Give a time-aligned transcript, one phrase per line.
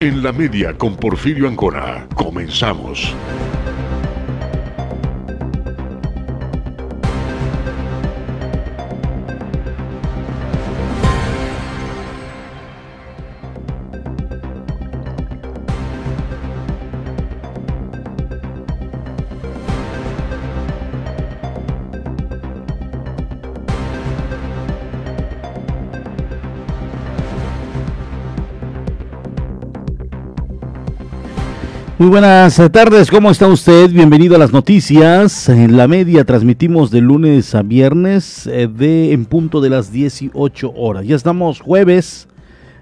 [0.00, 2.06] En la media con Porfirio Ancona.
[2.14, 3.12] Comenzamos.
[31.98, 33.90] Muy buenas tardes, ¿cómo está usted?
[33.90, 35.48] Bienvenido a las noticias.
[35.48, 40.74] En la media transmitimos de lunes a viernes eh, de en punto de las 18
[40.76, 41.04] horas.
[41.04, 42.28] Ya estamos jueves,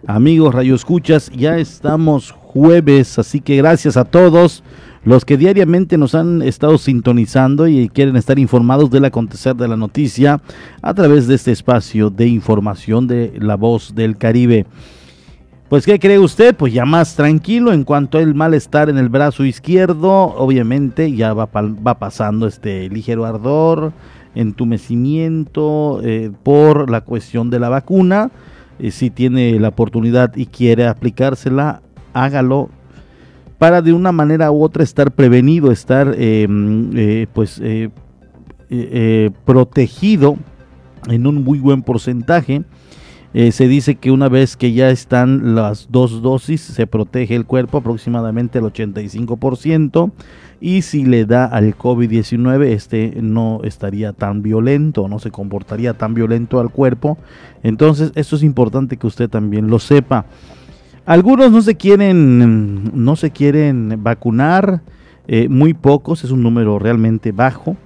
[0.06, 4.62] amigos Radio Escuchas, ya estamos jueves, así que gracias a todos
[5.02, 9.78] los que diariamente nos han estado sintonizando y quieren estar informados del acontecer de la
[9.78, 10.42] noticia
[10.82, 14.66] a través de este espacio de información de La Voz del Caribe.
[15.68, 16.54] Pues, ¿qué cree usted?
[16.54, 21.48] Pues ya más tranquilo en cuanto al malestar en el brazo izquierdo, obviamente ya va,
[21.52, 23.92] va pasando este ligero ardor,
[24.36, 28.30] entumecimiento eh, por la cuestión de la vacuna.
[28.78, 32.70] Eh, si tiene la oportunidad y quiere aplicársela, hágalo
[33.58, 37.60] para de una manera u otra estar prevenido, estar eh, pues
[39.44, 40.36] protegido
[41.08, 42.62] en un muy buen porcentaje
[43.34, 47.44] eh, se dice que una vez que ya están las dos dosis, se protege el
[47.44, 50.12] cuerpo aproximadamente el 85%.
[50.58, 56.14] Y si le da al COVID-19, este no estaría tan violento, no se comportaría tan
[56.14, 57.18] violento al cuerpo.
[57.62, 60.24] Entonces, esto es importante que usted también lo sepa.
[61.04, 64.80] Algunos no se quieren, no se quieren vacunar,
[65.28, 67.76] eh, muy pocos, es un número realmente bajo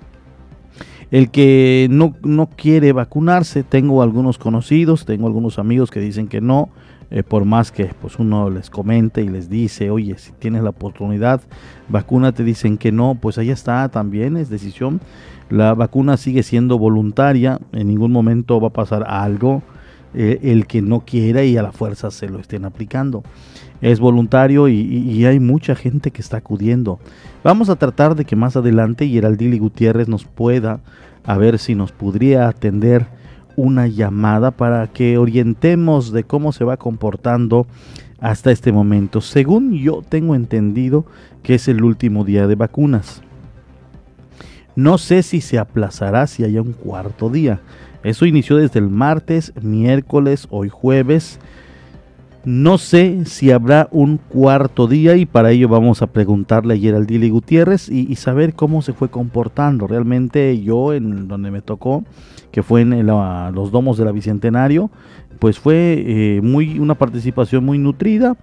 [1.11, 6.41] el que no, no quiere vacunarse, tengo algunos conocidos, tengo algunos amigos que dicen que
[6.41, 6.69] no,
[7.11, 10.70] eh, por más que pues uno les comente y les dice, oye, si tienes la
[10.70, 11.41] oportunidad,
[11.89, 15.00] vacúnate, dicen que no, pues ahí está también, es decisión.
[15.48, 19.62] La vacuna sigue siendo voluntaria, en ningún momento va a pasar algo
[20.14, 23.24] eh, el que no quiera y a la fuerza se lo estén aplicando.
[23.80, 26.98] Es voluntario y, hay mucha gente que está acudiendo.
[27.42, 30.80] Vamos a tratar de que más adelante Geraldili Gutiérrez nos pueda
[31.24, 33.07] a ver si nos podría atender
[33.57, 37.67] una llamada para que orientemos de cómo se va comportando
[38.20, 39.20] hasta este momento.
[39.20, 41.07] Según yo tengo entendido
[41.42, 43.23] que es el último día de vacunas.
[44.77, 47.61] No sé si se aplazará si haya un cuarto día.
[48.02, 51.39] Eso inició desde el martes, miércoles, hoy jueves.
[52.45, 57.05] No sé si habrá un cuarto día y para ello vamos a preguntarle ayer al
[57.05, 59.86] Dili Gutiérrez y, saber cómo se fue comportando.
[59.86, 62.02] Realmente yo en donde me tocó,
[62.50, 64.90] que fue en los domos de la Bicentenario,
[65.39, 68.36] pues fue eh, muy una participación muy nutrida,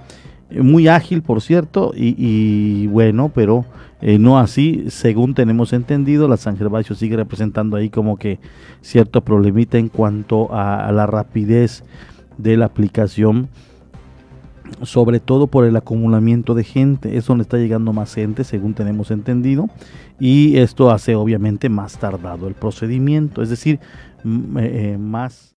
[0.52, 3.66] muy ágil por cierto y, bueno, pero
[4.02, 8.38] eh, no así, según tenemos entendido, la San Gervasio sigue representando ahí como que
[8.82, 11.84] cierto problemita en cuanto a la rapidez
[12.38, 13.50] de la aplicación
[14.84, 19.12] sobre todo por el acumulamiento de gente, es donde está llegando más gente, según tenemos
[19.12, 19.70] entendido,
[20.20, 23.80] y esto hace obviamente más tardado el procedimiento, es decir,
[24.58, 25.57] eh, más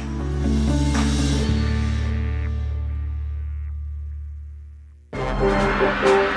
[5.41, 6.30] Música